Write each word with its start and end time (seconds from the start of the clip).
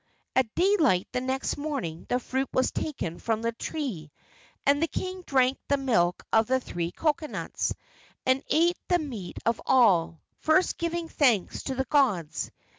At 0.35 0.55
daylight 0.55 1.07
the 1.11 1.21
next 1.21 1.57
morning 1.57 2.07
the 2.09 2.19
fruit 2.19 2.47
was 2.51 2.71
taken 2.71 3.19
from 3.19 3.43
the 3.43 3.51
tree, 3.51 4.11
and 4.65 4.81
the 4.81 4.87
king 4.87 5.21
drank 5.27 5.59
the 5.67 5.77
milk 5.77 6.25
of 6.33 6.47
the 6.47 6.59
three 6.59 6.91
cocoanuts, 6.91 7.71
and 8.25 8.41
ate 8.47 8.77
of 8.79 8.83
the 8.97 9.05
meat 9.07 9.37
of 9.45 9.61
all, 9.63 10.19
first 10.39 10.79
giving 10.79 11.07
thanks 11.07 11.61
to 11.65 11.75
the 11.75 11.85
gods. 11.85 12.49